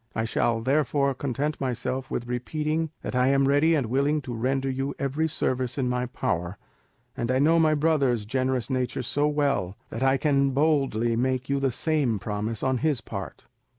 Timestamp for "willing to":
3.85-4.33